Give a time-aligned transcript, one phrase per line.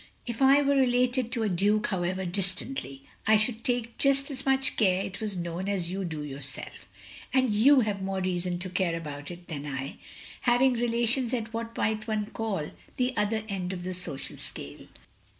[0.25, 4.75] "If I were related to a Duke, however distantly, I should take just as much
[4.75, 6.89] care it was known as you do yourself.
[7.31, 9.99] And you have more reason to care about it than I—
[10.41, 14.87] having relations at what one might call the other end of the social scale."